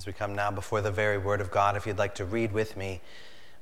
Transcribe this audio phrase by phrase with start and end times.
[0.00, 2.52] As we come now before the very Word of God, if you'd like to read
[2.52, 3.02] with me,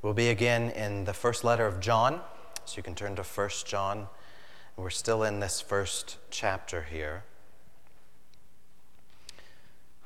[0.02, 2.20] we'll be again in the first letter of John.
[2.64, 4.06] So you can turn to 1 John.
[4.76, 7.24] We're still in this first chapter here.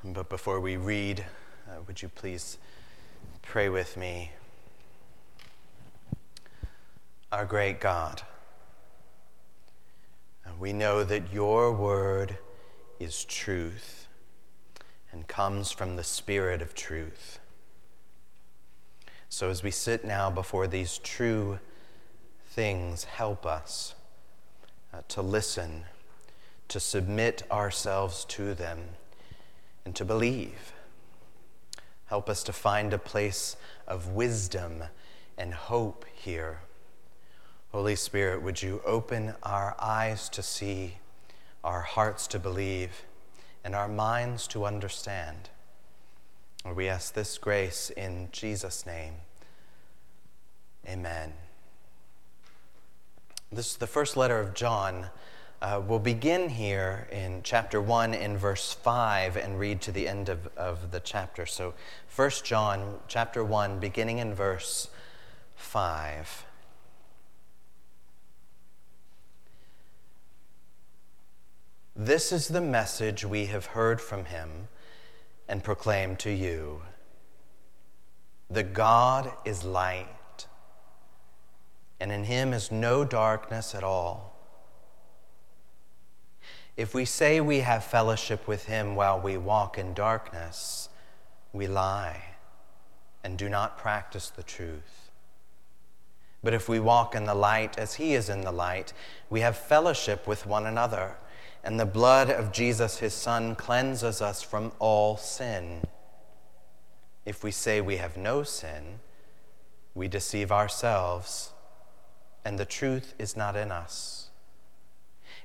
[0.03, 1.23] But before we read,
[1.69, 2.57] uh, would you please
[3.43, 4.30] pray with me?
[7.30, 8.23] Our great God,
[10.46, 12.39] uh, we know that your word
[12.99, 14.02] is truth
[15.13, 17.39] and comes from the Spirit of truth.
[19.29, 21.59] So as we sit now before these true
[22.48, 23.95] things, help us
[24.93, 25.84] uh, to listen,
[26.69, 28.80] to submit ourselves to them,
[29.84, 30.73] and to believe.
[32.06, 33.56] Help us to find a place
[33.87, 34.84] of wisdom
[35.39, 36.61] and hope here.
[37.70, 40.98] Holy Spirit, would you open our eyes to see,
[41.65, 43.05] our hearts to believe,
[43.65, 45.51] and our minds to understand.
[46.75, 49.15] we ask this grace in Jesus' name.
[50.89, 51.33] Amen.
[53.51, 55.06] This is the first letter of John.
[55.61, 60.29] Uh, we'll begin here in chapter 1 in verse 5 and read to the end
[60.29, 61.47] of, of the chapter.
[61.47, 61.75] So,
[62.17, 64.89] 1 John chapter 1, beginning in verse
[65.55, 66.47] 5.
[71.95, 74.69] This is the message we have heard from him
[75.47, 76.81] and proclaimed to you.
[78.48, 80.47] The God is light,
[82.01, 84.35] and in him is no darkness at all.
[86.79, 90.89] If we say we have fellowship with him while we walk in darkness,
[91.53, 92.23] we lie
[93.23, 95.11] and do not practice the truth.
[96.43, 98.95] But if we walk in the light as he is in the light,
[99.29, 101.19] we have fellowship with one another
[101.64, 105.82] and the blood of Jesus, his Son, cleanses us from all sin.
[107.24, 108.98] If we say we have no sin,
[109.94, 111.52] we deceive ourselves,
[112.44, 114.30] and the truth is not in us.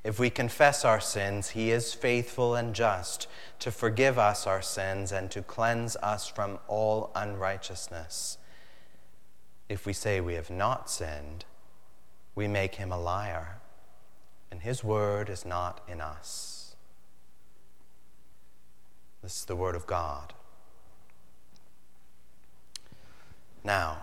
[0.04, 3.28] If we confess our sins, he is faithful and just
[3.60, 8.38] to forgive us our sins and to cleanse us from all unrighteousness.
[9.70, 11.46] If we say we have not sinned,
[12.36, 13.60] we make him a liar
[14.52, 16.76] and his word is not in us.
[19.22, 20.34] This is the word of God.
[23.64, 23.98] Now,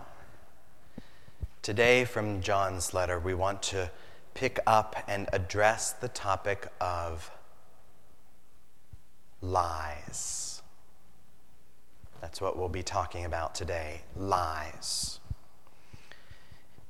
[1.61, 3.89] today from John's letter, we want to
[4.35, 7.31] pick up and address the topic of
[9.41, 10.61] lies.
[12.21, 15.19] That's what we'll be talking about today lies.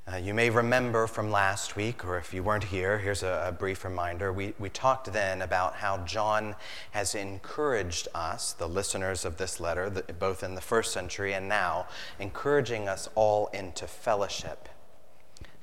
[0.08, 3.50] Uh, you may remember from last week, or if you weren't here, here's a, a,
[3.50, 4.32] brief reminder.
[4.32, 6.54] We, we talked then about how John
[6.92, 11.48] has encouraged us, the listeners of this letter, the, both in the first century and
[11.48, 11.88] now,
[12.20, 14.68] encouraging us all into fellowship.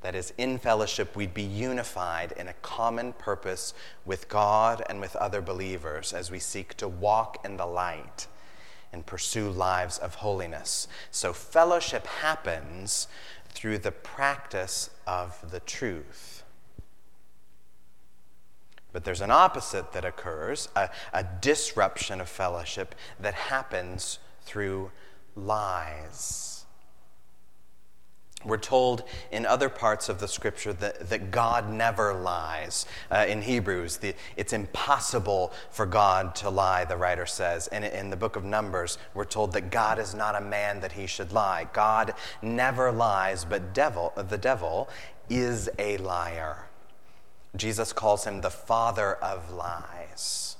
[0.01, 5.15] That is, in fellowship, we'd be unified in a common purpose with God and with
[5.15, 8.27] other believers as we seek to walk in the light
[8.91, 10.89] and pursue lives of holiness.
[11.11, 13.07] So, fellowship happens
[13.53, 16.43] through the practice of the truth.
[18.91, 24.91] But there's an opposite that occurs a, a disruption of fellowship that happens through
[25.35, 26.52] lies.
[28.45, 32.85] We're told in other parts of the scripture that, that God never lies.
[33.11, 37.67] Uh, in Hebrews, the, it's impossible for God to lie, the writer says.
[37.67, 40.93] And in the book of Numbers, we're told that God is not a man that
[40.93, 41.67] he should lie.
[41.73, 44.89] God never lies, but devil, the devil
[45.29, 46.67] is a liar.
[47.55, 50.52] Jesus calls him the father of lies.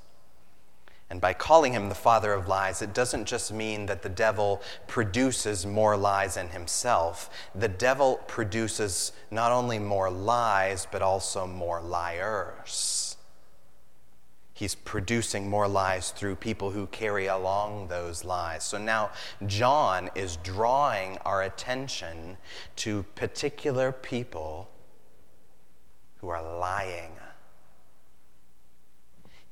[1.14, 4.64] And by calling him the father of lies, it doesn't just mean that the devil
[4.88, 7.30] produces more lies in himself.
[7.54, 13.16] The devil produces not only more lies, but also more liars.
[14.56, 18.64] He's producing more lies through people who carry along those lies.
[18.64, 19.12] So now
[19.46, 22.38] John is drawing our attention
[22.78, 24.68] to particular people
[26.22, 27.12] who are lying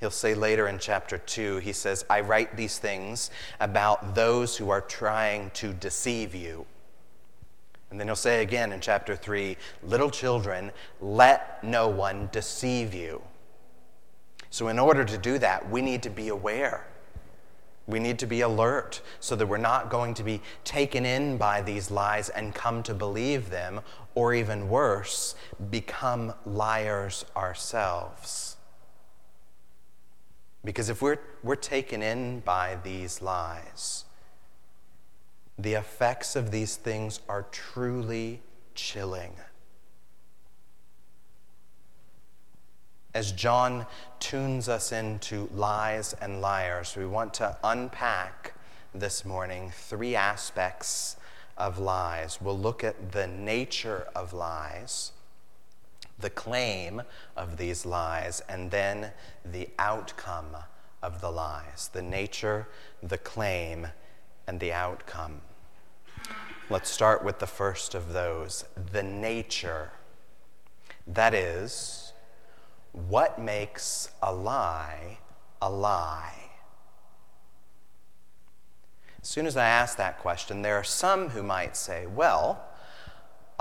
[0.01, 4.71] He'll say later in chapter 2, he says, I write these things about those who
[4.71, 6.65] are trying to deceive you.
[7.91, 10.71] And then he'll say again in chapter 3, little children,
[11.01, 13.21] let no one deceive you.
[14.49, 16.87] So, in order to do that, we need to be aware.
[17.85, 21.61] We need to be alert so that we're not going to be taken in by
[21.61, 23.81] these lies and come to believe them,
[24.15, 25.35] or even worse,
[25.69, 28.57] become liars ourselves.
[30.63, 34.05] Because if we're, we're taken in by these lies,
[35.57, 38.41] the effects of these things are truly
[38.75, 39.33] chilling.
[43.13, 43.85] As John
[44.19, 48.53] tunes us into lies and liars, we want to unpack
[48.93, 51.17] this morning three aspects
[51.57, 52.39] of lies.
[52.39, 55.11] We'll look at the nature of lies,
[56.21, 57.01] the claim
[57.35, 59.11] of these lies, and then
[59.43, 60.55] the outcome
[61.01, 61.89] of the lies.
[61.91, 62.67] The nature,
[63.01, 63.87] the claim,
[64.47, 65.41] and the outcome.
[66.69, 69.91] Let's start with the first of those the nature.
[71.07, 72.13] That is,
[72.93, 75.17] what makes a lie
[75.61, 76.49] a lie?
[79.21, 82.65] As soon as I ask that question, there are some who might say, well,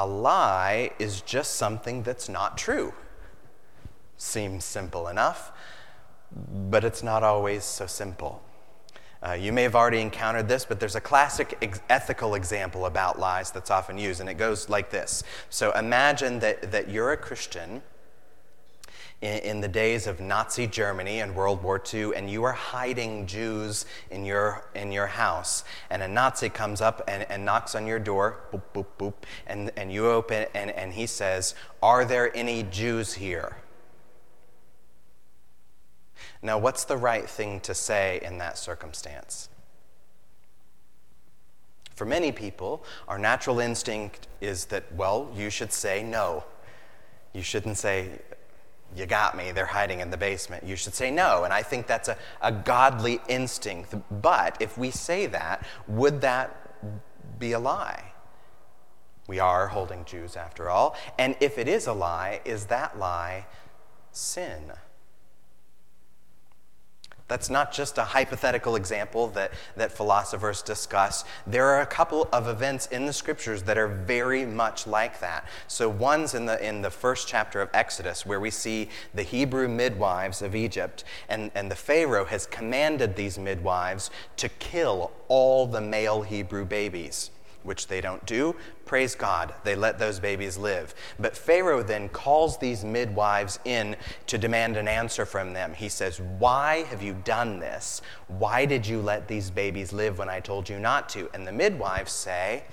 [0.00, 2.94] a lie is just something that's not true.
[4.16, 5.52] Seems simple enough,
[6.70, 8.42] but it's not always so simple.
[9.22, 13.18] Uh, you may have already encountered this, but there's a classic ex- ethical example about
[13.18, 15.22] lies that's often used, and it goes like this.
[15.50, 17.82] So imagine that, that you're a Christian
[19.20, 23.26] in, in the days of Nazi Germany and World War II, and you are hiding
[23.26, 27.86] Jews in your, in your house, and a Nazi comes up and, and knocks on
[27.86, 29.14] your door, boop, boop, boop,
[29.46, 33.56] and, and you open, and, and he says, Are there any Jews here?
[36.42, 39.48] Now, what's the right thing to say in that circumstance?
[41.94, 46.44] For many people, our natural instinct is that, well, you should say no.
[47.34, 48.20] You shouldn't say,
[48.96, 50.64] you got me, they're hiding in the basement.
[50.64, 51.44] You should say no.
[51.44, 53.94] And I think that's a, a godly instinct.
[54.10, 56.56] But if we say that, would that
[57.38, 58.12] be a lie?
[59.28, 60.96] We are holding Jews after all.
[61.18, 63.46] And if it is a lie, is that lie
[64.10, 64.72] sin?
[67.30, 71.24] That's not just a hypothetical example that, that philosophers discuss.
[71.46, 75.46] There are a couple of events in the scriptures that are very much like that.
[75.68, 79.68] So, one's in the, in the first chapter of Exodus, where we see the Hebrew
[79.68, 85.80] midwives of Egypt, and, and the Pharaoh has commanded these midwives to kill all the
[85.80, 87.30] male Hebrew babies
[87.62, 88.54] which they don't do.
[88.86, 90.94] Praise God, they let those babies live.
[91.18, 93.96] But Pharaoh then calls these midwives in
[94.26, 95.74] to demand an answer from them.
[95.74, 98.02] He says, Why have you done this?
[98.28, 101.28] Why did you let these babies live when I told you not to?
[101.34, 102.64] And the midwives say,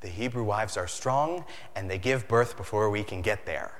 [0.00, 1.44] The Hebrew wives are strong
[1.76, 3.72] and they give birth before we can get there.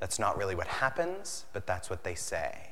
[0.00, 2.69] That's not really what happens, but that's what they say.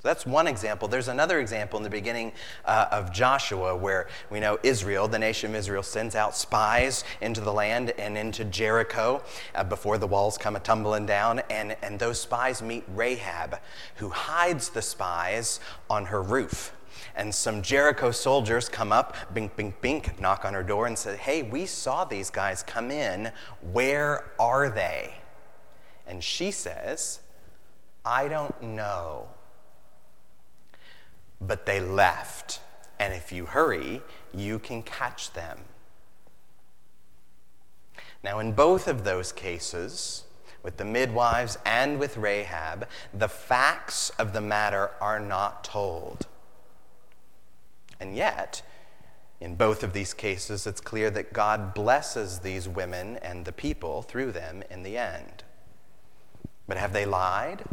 [0.00, 0.88] So that's one example.
[0.88, 2.32] There's another example in the beginning
[2.64, 7.42] uh, of Joshua where we know Israel, the nation of Israel, sends out spies into
[7.42, 9.22] the land and into Jericho
[9.54, 11.40] uh, before the walls come a tumbling down.
[11.50, 13.58] And, and those spies meet Rahab,
[13.96, 15.60] who hides the spies
[15.90, 16.74] on her roof.
[17.14, 21.18] And some Jericho soldiers come up, bink, bink, bink, knock on her door and say,
[21.18, 23.32] Hey, we saw these guys come in.
[23.70, 25.12] Where are they?
[26.06, 27.20] And she says,
[28.02, 29.28] I don't know
[31.40, 32.60] but they left.
[32.98, 34.02] And if you hurry,
[34.34, 35.58] you can catch them.
[38.22, 40.24] Now, in both of those cases,
[40.62, 46.26] with the midwives and with Rahab, the facts of the matter are not told.
[47.98, 48.62] And yet,
[49.40, 54.02] in both of these cases, it's clear that God blesses these women and the people
[54.02, 55.44] through them in the end.
[56.68, 57.64] But have they lied?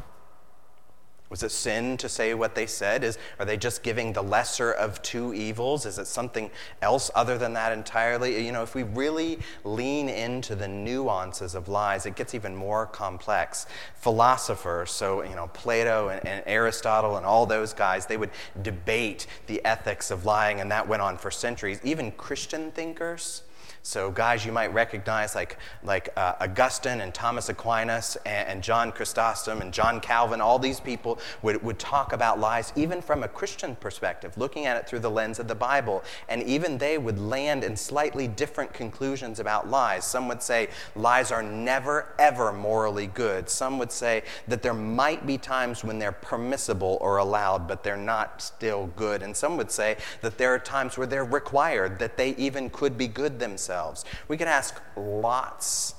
[1.29, 3.03] Was it sin to say what they said?
[3.03, 5.86] Is, are they just giving the lesser of two evils?
[5.86, 6.50] Is it something
[6.81, 8.46] else other than that entirely?
[8.46, 12.86] You know, if we really lean into the nuances of lies, it gets even more
[12.86, 13.65] complex.
[13.96, 18.31] Philosophers, so, you know, Plato and, and Aristotle and all those guys, they would
[18.62, 21.81] debate the ethics of lying, and that went on for centuries.
[21.84, 23.43] Even Christian thinkers,
[23.84, 28.91] so, guys you might recognize like, like uh, Augustine and Thomas Aquinas and, and, John
[28.91, 33.27] Chrysostom and John Calvin, all these people would, would talk about lies even from a
[33.27, 36.03] Christian perspective, looking at it through the lens of the Bible.
[36.27, 40.03] And even they would land in slightly different conclusions about lies.
[40.03, 43.50] Some would say lies are never, ever morally good.
[43.50, 47.96] Some would say that there might be times when they're permissible or allowed, but they're
[47.96, 49.22] not still good.
[49.22, 52.98] And some would say that there are times where they're required, that they even could
[52.98, 54.05] be good themselves ourselves.
[54.27, 55.95] We could ask lots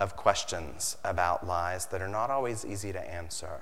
[0.00, 3.60] of questions about lies that are not always easy to answer.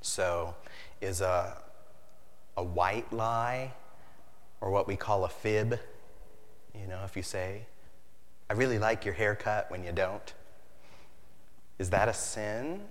[0.00, 0.54] So,
[1.00, 1.56] is a,
[2.56, 3.72] a white lie
[4.60, 5.78] or what we call a fib,
[6.74, 7.66] you know, if you say,
[8.48, 10.34] I really like your haircut when you don't,
[11.78, 12.82] is that a sin?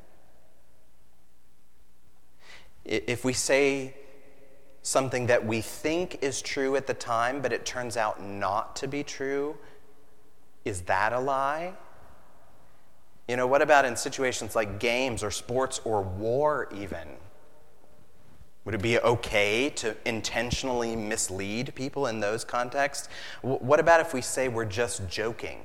[2.85, 3.95] If we say
[4.81, 8.87] something that we think is true at the time, but it turns out not to
[8.87, 9.57] be true,
[10.65, 11.73] is that a lie?
[13.27, 17.07] You know, what about in situations like games or sports or war, even?
[18.65, 23.07] Would it be okay to intentionally mislead people in those contexts?
[23.41, 25.61] What about if we say we're just joking?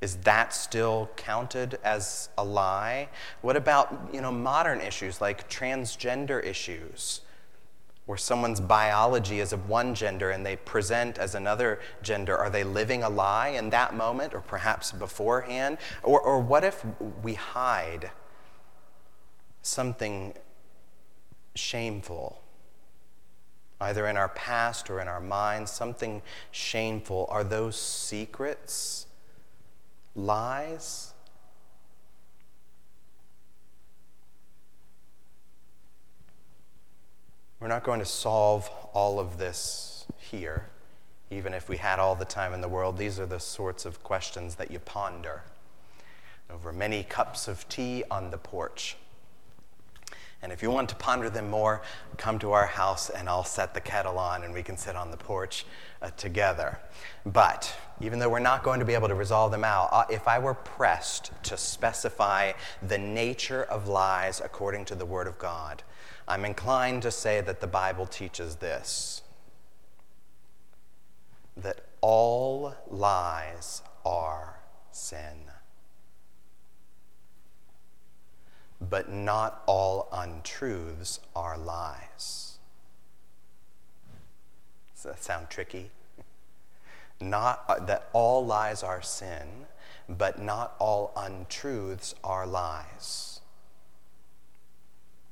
[0.00, 3.08] Is that still counted as a lie?
[3.42, 7.20] What about, you know, modern issues like transgender issues?
[8.08, 12.64] Where someone's biology is of one gender and they present as another gender, are they
[12.64, 15.76] living a lie in that moment or perhaps beforehand?
[16.02, 16.82] Or, or what if
[17.22, 18.10] we hide
[19.60, 20.32] something
[21.54, 22.40] shameful,
[23.78, 27.26] either in our past or in our minds, something shameful?
[27.28, 29.04] Are those secrets?
[30.18, 31.14] lies.
[37.60, 40.66] We're not going to solve all of this here,
[41.28, 42.96] even if we had all the time in the world.
[42.96, 45.42] These are the sorts of questions that you ponder
[46.48, 48.96] over many cups of tea on the porch.
[50.40, 51.82] And if you want to ponder them more,
[52.16, 55.10] come to our house and I'll set the kettle on and we can sit on
[55.10, 55.66] the porch
[56.00, 56.78] uh, together.
[57.26, 60.28] But even though we're not going to be able to resolve them out, uh, if
[60.28, 65.82] I were pressed to specify the nature of lies according to the Word of God,
[66.28, 69.22] I'm inclined to say that the Bible teaches this
[71.56, 74.60] that all lies are
[74.92, 75.48] sin.
[78.80, 82.58] but not all untruths are lies.
[84.94, 85.90] Does that sound tricky?
[87.20, 89.66] Not uh, that all lies are sin,
[90.08, 93.37] but not all untruths are lies.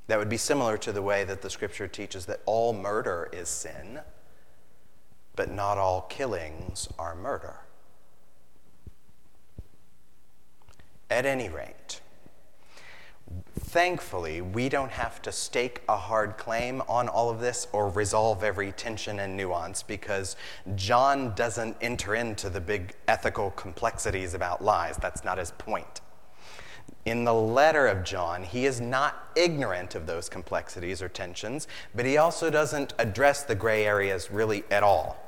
[0.06, 3.48] That would be similar to the way that the scripture teaches that all murder is
[3.48, 4.00] sin,
[5.34, 7.60] but not all killings are murder.
[11.10, 12.00] At any rate,
[13.58, 18.44] Thankfully, we don't have to stake a hard claim on all of this or resolve
[18.44, 20.36] every tension and nuance because
[20.76, 24.96] John doesn't enter into the big ethical complexities about lies.
[24.98, 26.00] That's not his point.
[27.06, 32.04] In the letter of John, he is not ignorant of those complexities or tensions, but
[32.04, 35.25] he also doesn't address the gray areas really at all.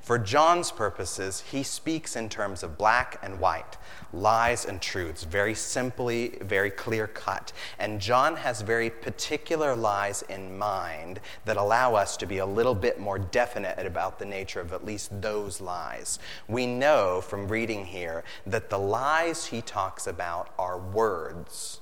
[0.00, 3.76] For John's purposes, he speaks in terms of black and white,
[4.12, 7.52] lies and truths, very simply, very clear cut.
[7.78, 12.74] And John has very particular lies in mind that allow us to be a little
[12.74, 16.18] bit more definite about the nature of at least those lies.
[16.48, 21.80] We know from reading here that the lies he talks about are words.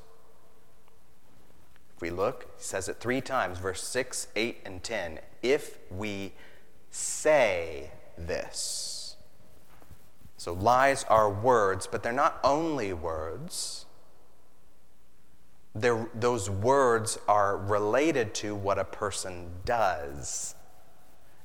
[1.98, 5.18] If we look, he says it three times, verse 6, 8, and 10.
[5.42, 6.32] If we
[6.90, 9.16] say this.
[10.36, 13.86] So lies are words, but they're not only words.
[15.74, 20.54] They're, those words are related to what a person does,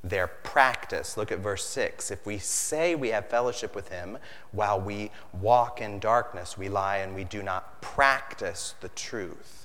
[0.04, 1.18] their practice.
[1.18, 2.12] Look at verse 6.
[2.12, 4.18] If we say we have fellowship with him
[4.52, 9.63] while we walk in darkness, we lie and we do not practice the truth.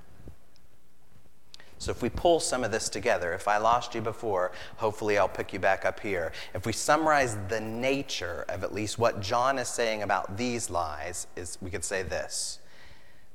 [1.78, 5.28] So, if we pull some of this together, if I lost you before, hopefully I'll
[5.28, 6.32] pick you back up here.
[6.52, 11.28] If we summarize the nature of at least what John is saying about these lies,
[11.37, 12.58] is we could say this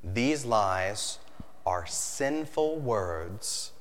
[0.04, 1.20] These lies
[1.66, 3.72] are sinful words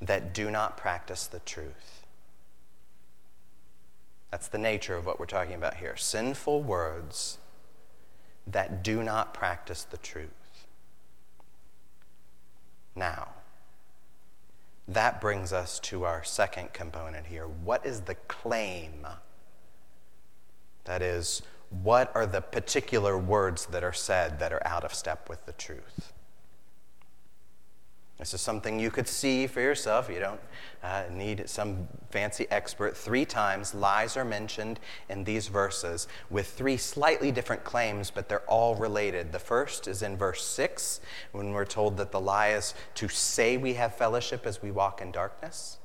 [0.00, 2.04] that do not practice the truth.
[4.32, 5.96] That's the nature of what we're talking about here.
[5.96, 7.38] Sinful words
[8.46, 10.39] that do not practice the truth
[12.94, 13.28] now.
[14.88, 17.46] That brings us to our second component here.
[17.46, 19.06] What is the claim?
[20.84, 25.28] That is, what are the particular words that are said that are out of step
[25.28, 26.12] with the truth?
[28.20, 30.10] This is something you could see for yourself.
[30.10, 30.40] You don't
[30.82, 32.94] uh, need some fancy expert.
[32.94, 38.40] Three times lies are mentioned in these verses with three slightly different claims, but they're
[38.40, 39.32] all related.
[39.32, 41.00] The first is in verse 6
[41.32, 45.00] when we're told that the lie is to say we have fellowship as we walk
[45.00, 45.78] in darkness.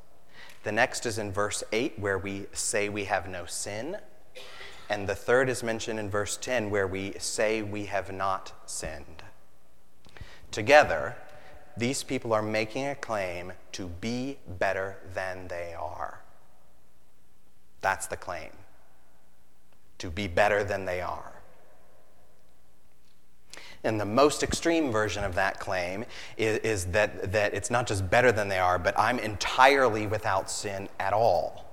[0.64, 3.96] The next is in verse 8 where we say we have no sin.
[4.90, 9.24] And the third is mentioned in verse 10 where we say we have not sinned.
[10.52, 11.16] Together,
[11.78, 16.22] these people are making a claim to be better than they are.
[17.82, 18.52] That's the claim.
[20.00, 21.34] To be better than they are.
[23.84, 26.06] And the most extreme version of that claim
[26.38, 30.50] is, is, that, that it's not just better than they are, but I'm entirely without
[30.50, 31.66] sin at all.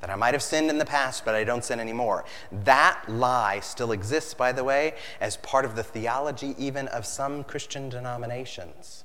[0.00, 2.24] That I might have sinned in the past, but I don't sin anymore.
[2.50, 7.44] That lie still exists, by the way, as part of the theology even of some
[7.44, 9.04] Christian denominations.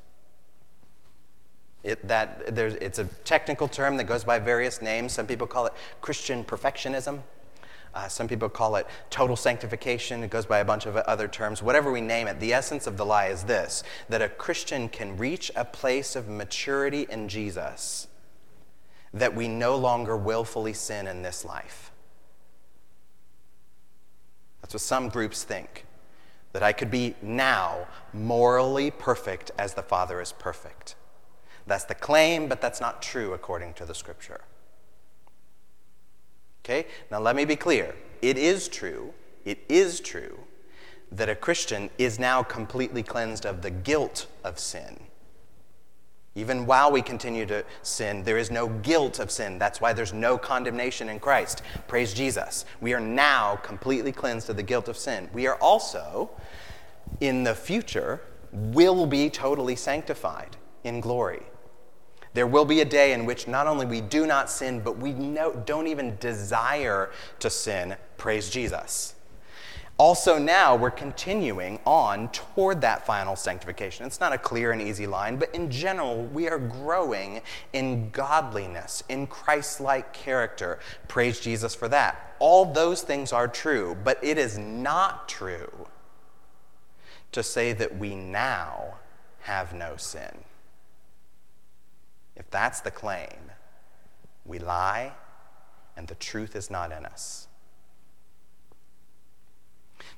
[1.84, 5.12] It, that, it's a technical term that goes by various names.
[5.12, 7.22] Some people call it Christian perfectionism.
[7.94, 10.24] Uh, some people call it total sanctification.
[10.24, 11.62] It goes by a bunch of other terms.
[11.62, 15.18] Whatever we name it, the essence of the lie is this that a Christian can
[15.18, 18.08] reach a place of maturity in Jesus
[19.14, 21.92] that we no longer willfully sin in this life.
[24.62, 25.86] That's what some groups think.
[26.54, 30.96] That I could be now morally perfect as the Father is perfect.
[31.66, 34.42] That's the claim, but that's not true according to the scripture.
[36.64, 36.88] Okay?
[37.12, 37.96] Now let me be clear.
[38.22, 39.14] It is true,
[39.46, 40.40] it is true
[41.12, 45.00] that a Christian is now completely cleansed of the guilt of sin.
[46.36, 49.60] Even while we continue to sin, there is no guilt of sin.
[49.60, 51.62] That's why there's no condemnation in Christ.
[51.88, 52.66] Praise Jesus.
[52.82, 55.30] We are now completely cleansed of the guilt of sin.
[55.32, 56.32] We are also,
[57.20, 61.44] in the future, will be totally sanctified in glory.
[62.34, 65.14] There will be a day in which not only we do not sin, but we
[65.14, 67.96] no, don't even desire to sin.
[68.18, 69.16] Praise Jesus.
[70.00, 74.08] Also, now we're continuing on toward that final sanctification.
[74.08, 77.42] It's not a clear and easy line, but in general, we are growing
[77.74, 80.80] in godliness, in Christ like character.
[81.08, 82.36] Praise Jesus for that.
[82.40, 85.88] All those things are true, but it is not true
[87.32, 88.96] to say that we now
[89.42, 90.44] have no sin.
[92.36, 93.52] If that's the claim,
[94.46, 95.14] we lie
[95.96, 97.48] and the truth is not in us.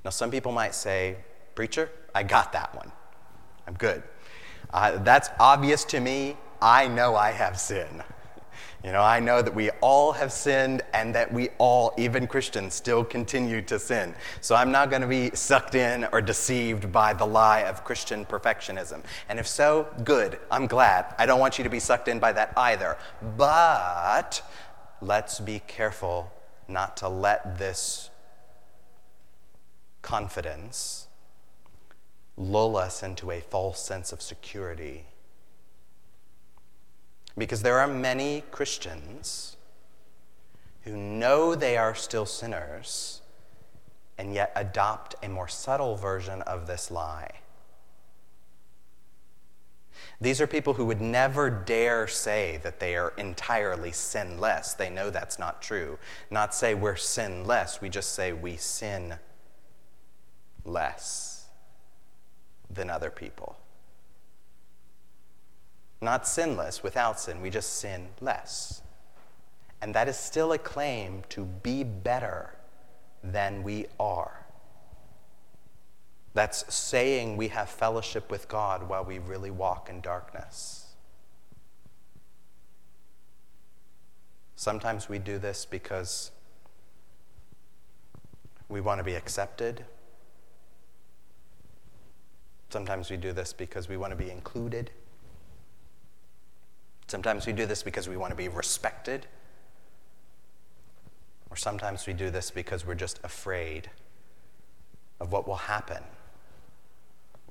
[0.04, 1.18] Now, some people might say,
[1.56, 2.92] Preacher, I got that one.
[3.68, 4.04] I'm good.
[4.74, 6.38] Uh, that's obvious to me.
[6.62, 8.04] I know I have sin.
[8.84, 12.74] You know, I know that we all have sinned and that we all, even Christians,
[12.74, 14.14] still continue to sin.
[14.42, 18.26] So I'm not going to be sucked in or deceived by the lie of Christian
[18.26, 19.04] perfectionism.
[19.30, 20.40] And if so, good.
[20.52, 21.16] I'm glad.
[21.18, 22.98] I don't want you to be sucked in by that either.
[23.38, 24.42] But
[25.02, 26.32] let's be careful
[26.68, 28.10] not to let this
[30.02, 31.08] confidence
[32.38, 35.06] lull us into a false sense of security
[37.38, 39.58] because there are many Christians
[40.82, 43.22] who know they are still sinners
[44.18, 47.32] and yet adopt a more subtle version of this lie.
[50.22, 54.74] These are people who would never dare say that they are entirely sinless.
[54.74, 55.98] They know that's not true.
[56.30, 59.16] Not say we're sinless, we just say we sin
[60.64, 61.48] less
[62.70, 63.58] than other people.
[66.02, 68.82] Not sinless without sin, we just sin less.
[69.82, 72.56] And that is still a claim to be better
[73.24, 74.46] than we are.
[76.34, 80.86] That's saying we have fellowship with God while we really walk in darkness.
[84.56, 86.32] Sometimes we do this because
[88.68, 89.86] we want to be accepted.
[92.70, 94.92] Sometimes we do this because we want to be included.
[97.08, 99.28] Sometimes we do this because we want to be respected.
[101.50, 103.90] Or sometimes we do this because we're just afraid
[105.20, 106.04] of what will happen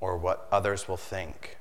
[0.01, 1.57] or what others will think.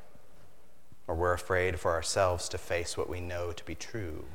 [1.07, 4.25] Or we're afraid for ourselves to face what we know to be true.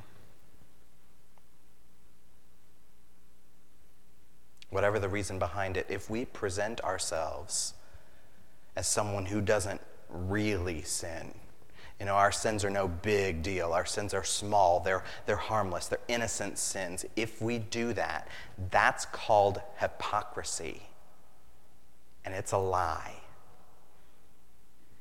[4.70, 7.74] Whatever the reason behind it, if we present ourselves
[8.76, 11.34] as someone who doesn't really sin,
[11.98, 13.72] you know, our sins are no big deal.
[13.72, 14.80] Our sins are small.
[14.80, 15.88] They're, they're harmless.
[15.88, 17.04] They're innocent sins.
[17.16, 18.28] If we do that,
[18.70, 20.82] that's called hypocrisy.
[22.24, 23.16] And it's a lie.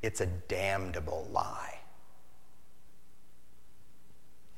[0.02, 1.80] It's a damnable lie.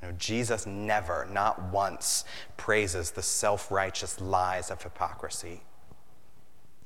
[0.02, 2.24] You know, Jesus never, not once,
[2.56, 5.62] praises the self righteous lies of hypocrisy.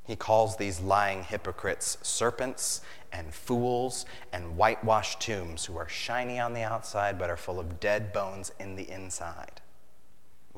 [0.06, 2.82] He calls these lying hypocrites serpents
[3.14, 7.80] and fools and whitewashed tombs who are shiny on the outside but are full of
[7.80, 9.62] dead bones in the inside.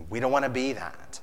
[0.10, 1.20] We don't want to be that.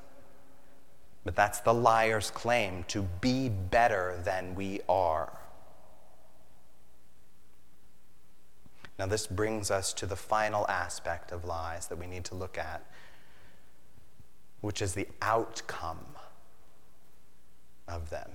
[1.25, 5.33] But that's the liar's claim to be better than we are.
[8.99, 12.59] Now, this brings us to the final aspect of lies that we need to look
[12.59, 12.85] at,
[14.61, 16.07] which is the outcome
[17.89, 18.31] of them.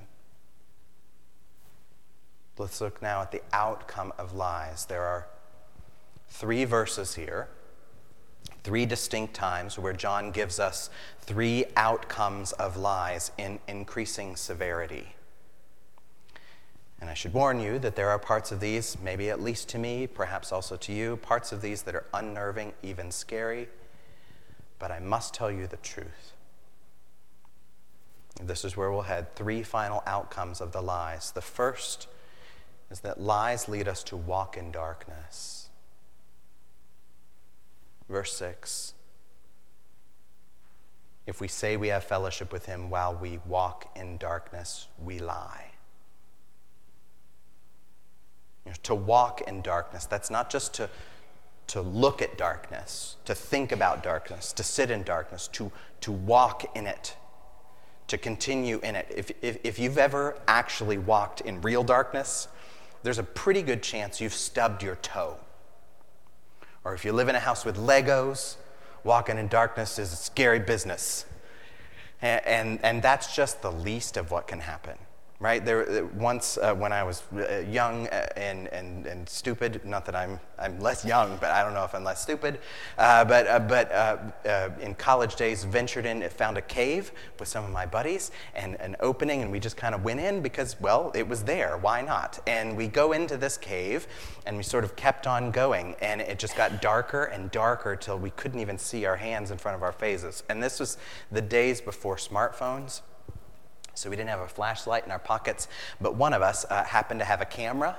[2.60, 4.86] Let's look now at the outcome of lies.
[4.86, 5.28] There are
[6.28, 7.48] three verses here,
[8.64, 10.90] three distinct times where John gives us
[11.22, 15.14] three outcomes of lies in increasing severity.
[17.00, 19.78] And I should warn you that there are parts of these, maybe at least to
[19.78, 23.68] me, perhaps also to you, parts of these that are unnerving, even scary.
[24.80, 26.34] But I must tell you the truth.
[28.42, 29.36] This is where we'll head.
[29.36, 31.32] Three final outcomes of the lies.
[31.32, 32.08] The first
[32.90, 35.70] is that lies lead us to walk in darkness.
[38.10, 38.94] Verse 6
[41.26, 45.72] If we say we have fellowship with him while we walk in darkness, we lie.
[48.66, 50.90] You know, to walk in darkness, that's not just to,
[51.68, 55.72] to look at darkness, to think about darkness, to sit in darkness, to,
[56.02, 57.16] to walk in it,
[58.08, 59.08] to continue in it.
[59.14, 62.48] If, if, if you've ever actually walked in real darkness,
[63.04, 65.38] there's a pretty good chance you've stubbed your toe.
[66.84, 68.56] Or if you live in a house with Legos,
[69.04, 71.26] walking in darkness is a scary business.
[72.22, 74.98] And, and, and that's just the least of what can happen
[75.40, 75.64] right?
[75.64, 80.16] There, once uh, when I was uh, young uh, and, and, and stupid, not that
[80.16, 82.60] I'm, I'm less young, but I don't know if I'm less stupid,
[82.98, 87.64] uh, but, uh, but uh, in college days, ventured in, found a cave with some
[87.64, 91.12] of my buddies and an opening, and we just kind of went in because, well,
[91.14, 91.78] it was there.
[91.78, 92.40] Why not?
[92.48, 94.08] And we go into this cave,
[94.48, 98.18] and we sort of kept on going, and it just got darker and darker till
[98.18, 100.42] we couldn't even see our hands in front of our faces.
[100.50, 100.98] And this was
[101.32, 103.02] the days before smartphones.
[103.98, 105.68] So we didn't have a flashlight in our pockets,
[106.00, 107.98] but one of us uh, happened to have a camera.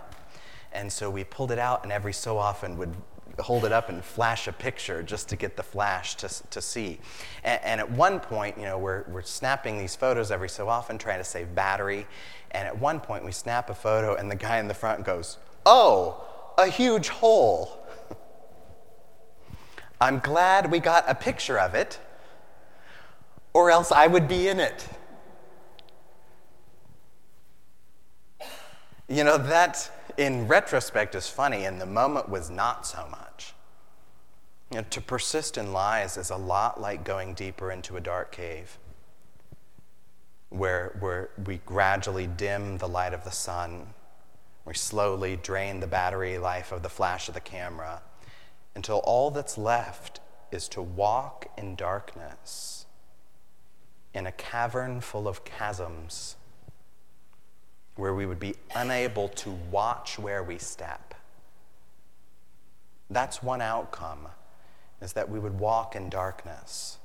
[0.73, 2.95] And so we pulled it out and every so often would
[3.41, 7.01] hold it up and flash a picture just to get the flash to, to see.
[7.43, 10.99] And, and, at one point, you know, we're, we're snapping these photos every so often,
[10.99, 12.07] trying to save battery.
[12.51, 15.39] And at one point, we snap a photo, and the guy in the front goes,
[15.67, 16.25] Oh,
[16.57, 17.87] a huge hole.
[20.01, 21.99] I'm glad we got a picture of it,
[23.53, 24.89] or else I would be in it.
[29.09, 33.55] You know, that in retrospect is funny, in the moment was not so much.
[34.71, 38.33] You know, to persist in lies is a lot like going deeper into a dark
[38.33, 38.79] cave
[40.51, 43.95] where, where we gradually dim the light of the sun.
[44.67, 48.03] We slowly drain the battery life of the flash of the camera
[48.75, 50.21] until all that's left
[50.53, 52.85] is to walk in darkness
[54.13, 56.37] in a cavern full of chasms
[57.99, 61.15] where we would be unable to watch where we step.
[63.11, 64.29] That's one outcome,
[65.03, 66.99] is that we would walk in darkness.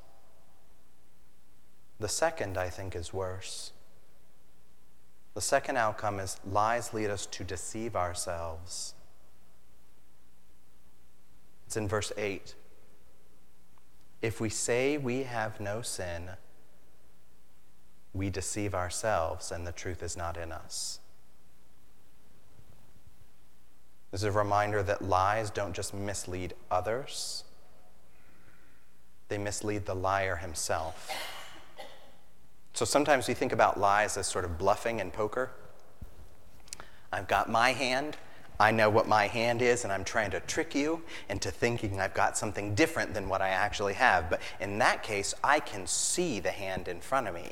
[1.99, 3.71] The second, I think, is worse.
[5.33, 8.93] The second outcome is lies lead us to deceive ourselves.
[11.65, 12.53] It's in verse 8.
[14.21, 16.29] If we say we have no sin,
[18.13, 20.99] we deceive ourselves and the truth is not in us.
[24.11, 27.43] This is a reminder that lies don't just mislead others,
[29.27, 31.09] they mislead the liar himself.
[32.73, 35.51] So sometimes we think about lies as sort of bluffing in poker.
[37.11, 38.17] I've got my hand,
[38.59, 42.13] I know what my hand is, and I'm trying to trick you into thinking I've
[42.13, 44.29] got something different than what I actually have.
[44.29, 47.49] But in that case, I can see the hand in front of me.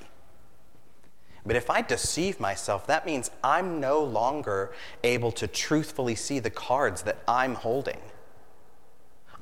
[1.45, 4.73] But if I deceive myself, that means I'm no longer
[5.03, 7.99] able to truthfully see the cards that I'm holding.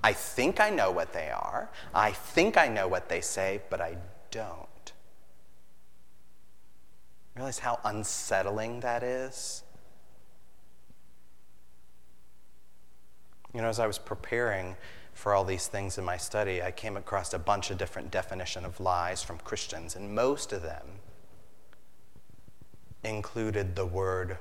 [0.01, 3.81] I think I know what they are, I think I know what they say, but
[3.81, 3.97] I
[4.31, 4.93] don't.
[7.35, 9.63] Realize how unsettling that is?
[13.53, 14.77] You know, as I was preparing
[15.13, 18.63] for all these things in my study, I came across a bunch of different definition
[18.63, 20.98] of lies from Christians, and most of them
[23.03, 24.37] included the word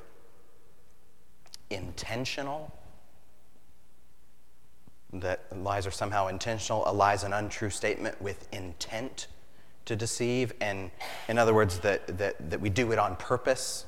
[1.71, 2.73] intentional,
[5.13, 6.87] that lies are somehow intentional.
[6.87, 9.27] A lie is an untrue statement with intent
[9.87, 10.91] to deceive, and
[11.29, 13.87] in other words, that, that, that we do it on purpose.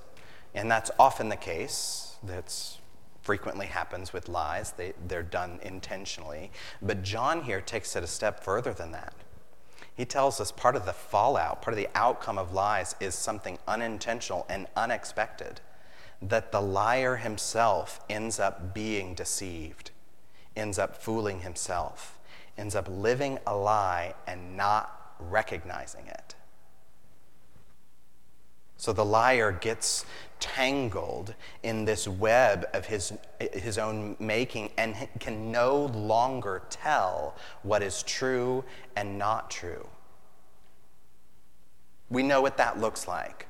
[0.54, 2.16] And that's often the case.
[2.22, 2.78] That's
[3.22, 4.72] frequently happens with lies.
[4.72, 6.50] They, they're done intentionally.
[6.80, 9.12] But John here takes it a step further than that.
[9.94, 13.58] He tells us part of the fallout, part of the outcome of lies is something
[13.66, 15.60] unintentional and unexpected.
[16.22, 19.90] That the liar himself ends up being deceived,
[20.56, 22.18] ends up fooling himself,
[22.56, 26.34] ends up living a lie and not recognizing it.
[28.80, 30.06] So the liar gets
[30.38, 33.12] tangled in this web of his,
[33.52, 38.64] his own making and can no longer tell what is true
[38.96, 39.86] and not true.
[42.08, 43.46] We know what that looks like.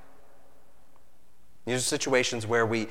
[1.64, 2.88] These are situations where we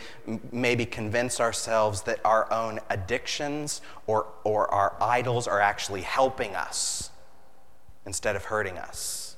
[0.54, 7.12] maybe convince ourselves that our own addictions or, or our idols are actually helping us
[8.06, 9.29] instead of hurting us.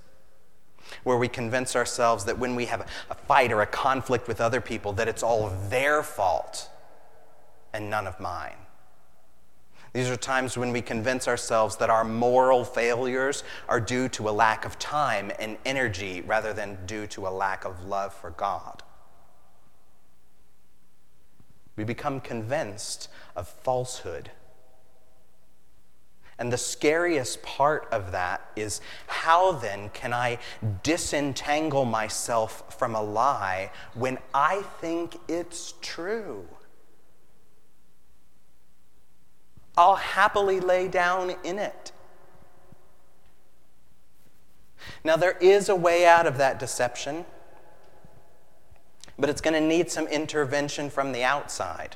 [1.04, 4.62] Where we convince ourselves that when we have a fight or a conflict with other
[4.62, 6.69] people, that it's all their fault
[7.73, 8.56] and none of mine.
[9.93, 14.32] These are times when we convince ourselves that our moral failures are due to a
[14.32, 18.84] lack of time and energy rather than due to a lack of love for God.
[21.75, 24.32] We become convinced of falsehood.
[26.41, 30.39] And the scariest part of that is how then can I
[30.82, 36.47] disentangle myself from a lie when I think it's true?
[39.77, 41.91] I'll happily lay down in it.
[45.04, 47.23] Now, there is a way out of that deception
[49.19, 51.95] but it's going to need some intervention from the outside.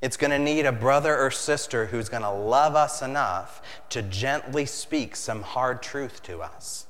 [0.00, 4.02] It's going to need a brother or sister who's going to love us enough to
[4.02, 6.86] gently speak some hard truth to us.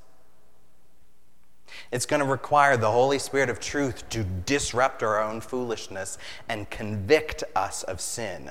[1.91, 6.19] It's going to require the Holy Spirit of truth to disrupt our own foolishness
[6.49, 8.51] and convict us of sin.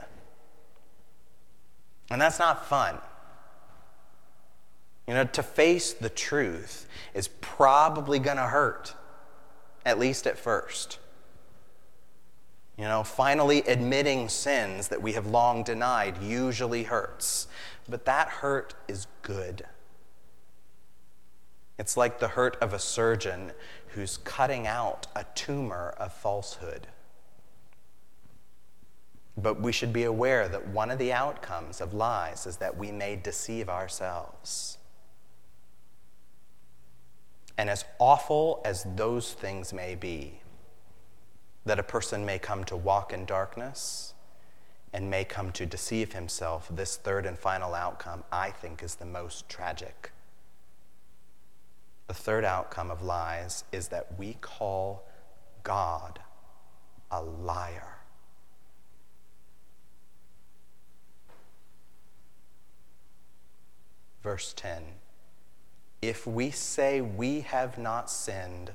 [2.09, 2.97] And that's not fun.
[5.07, 8.95] You know, to face the truth is probably going to hurt
[9.85, 10.99] at least at first.
[12.77, 17.47] You know, finally admitting sins that we have long denied usually hurts,
[17.89, 19.65] but that hurt is good.
[21.79, 23.51] It's like the hurt of a surgeon
[23.89, 26.87] who's cutting out a tumor of falsehood.
[29.35, 32.91] But we should be aware that one of the outcomes of lies is that we
[32.91, 34.77] may deceive ourselves.
[37.57, 40.41] And as awful as those things may be,
[41.67, 44.13] that a person may come to walk in darkness
[44.93, 49.05] and may come to deceive himself, this third and final outcome, I think, is the
[49.05, 50.11] most tragic.
[52.07, 55.05] The third outcome of lies is that we call
[55.63, 56.19] God
[57.11, 57.97] a liar.
[64.23, 64.83] Verse 10
[66.01, 68.71] if we say we have not sinned,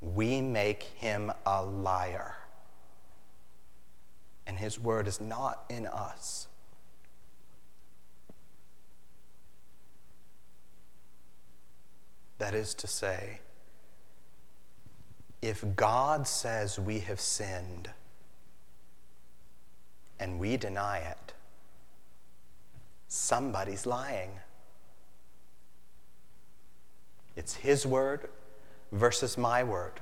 [0.00, 2.34] we make him a liar.
[4.46, 6.48] And his word is not in us.
[12.38, 13.40] That is to say,
[15.42, 17.90] if God says we have sinned
[20.18, 21.34] and we deny it,
[23.08, 24.30] somebody's lying.
[27.36, 28.28] It's His word
[28.96, 30.00] versus my word.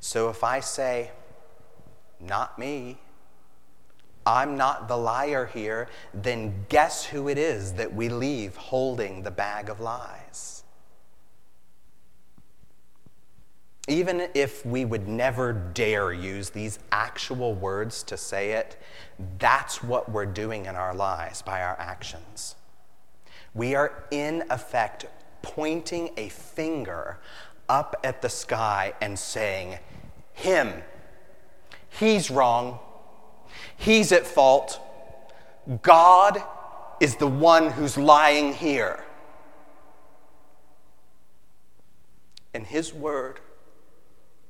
[0.00, 1.10] So if I say,
[2.20, 2.98] not me,
[4.26, 9.30] I'm not the liar here, then guess who it is that we leave holding the
[9.30, 10.64] bag of lies?
[13.88, 18.76] Even if we would never dare use these actual words to say it,
[19.38, 22.54] that's what we're doing in our lives by our actions.
[23.54, 25.06] We are, in effect,
[25.42, 27.18] pointing a finger
[27.68, 29.78] up at the sky and saying,
[30.32, 30.82] Him,
[31.88, 32.78] He's wrong,
[33.76, 34.80] He's at fault,
[35.82, 36.42] God
[37.00, 39.04] is the one who's lying here.
[42.54, 43.40] And His word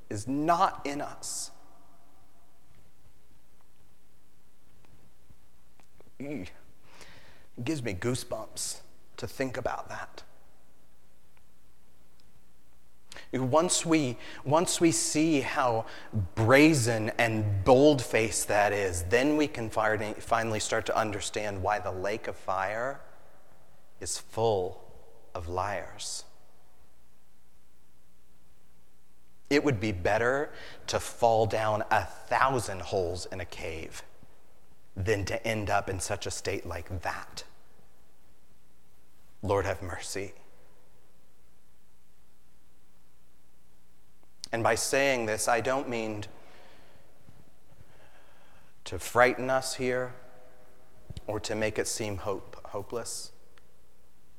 [0.09, 1.51] is not in us.
[6.19, 6.51] It
[7.63, 8.81] gives me goosebumps
[9.19, 10.23] to think about that.
[13.33, 15.85] Once we, once we see how
[16.35, 21.93] brazen and bold faced that is, then we can finally start to understand why the
[21.93, 23.01] lake of fire
[24.01, 24.83] is full
[25.35, 26.25] of liars.
[29.51, 30.51] It would be better
[30.89, 34.03] to fall down a thousand holes in a cave
[34.97, 37.45] than to end up in such a state like that.
[39.43, 40.33] Lord, have mercy.
[44.53, 46.25] And by saying this, I don't mean
[48.85, 50.15] to frighten us here
[51.27, 53.33] or to make it seem hope, hopeless.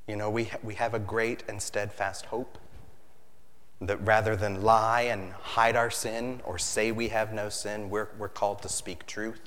[0.07, 2.57] You know, we, ha- we have a great and steadfast hope
[3.79, 8.09] That rather than lie and hide our sin or say we have no sin, we're,
[8.17, 9.39] we're called to speak truth,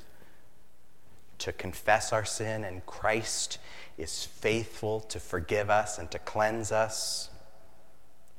[1.38, 3.58] to confess our sin, and Christ
[3.98, 7.28] is faithful to forgive us and to cleanse us.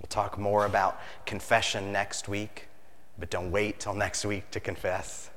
[0.03, 2.67] We'll talk more about confession next week,
[3.17, 5.29] but don't wait till next week to confess.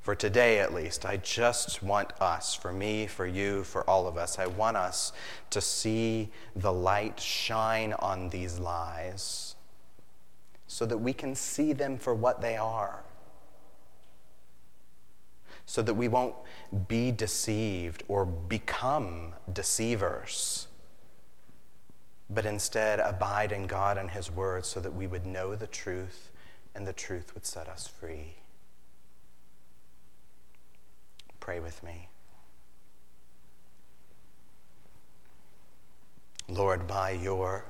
[0.00, 4.16] For today, at least, I just want us, for me, for you, for all of
[4.16, 5.12] us, I want us
[5.50, 9.56] to see the light shine on these lies
[10.68, 13.02] so that we can see them for what they are.
[15.66, 16.36] So that we won't
[16.86, 20.67] be deceived or become deceivers,
[22.30, 26.30] but instead abide in God and His Word so that we would know the truth
[26.74, 28.36] and the truth would set us free.
[31.40, 32.08] Pray with me.
[36.48, 37.64] Lord, by your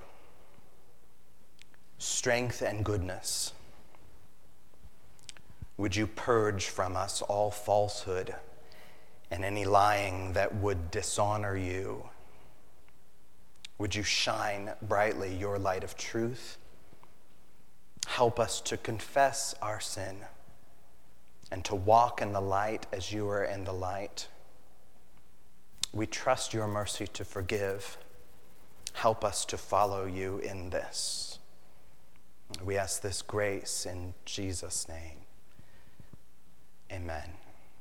[1.99, 3.53] strength and goodness,
[5.77, 8.35] would you purge from us all falsehood
[9.31, 12.09] and any lying that would dishonor you?
[13.79, 16.59] Would you shine brightly your light of truth?
[18.07, 20.17] Help us to confess our sin
[21.51, 24.29] and to walk in the light as you are in the light.
[25.93, 27.97] We trust your mercy to forgive.
[28.95, 31.39] Help us to follow you in this.
[32.65, 35.19] We ask this grace in Jesus' name.
[36.91, 37.38] Amen.